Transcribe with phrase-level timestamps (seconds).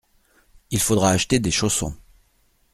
[0.71, 1.93] Il faudra acheter des chaussons.